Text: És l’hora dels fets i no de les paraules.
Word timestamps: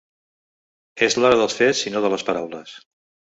És 1.07 1.17
l’hora 1.19 1.37
dels 1.41 1.57
fets 1.59 1.83
i 1.91 1.95
no 1.97 2.03
de 2.07 2.11
les 2.15 2.27
paraules. 2.31 2.73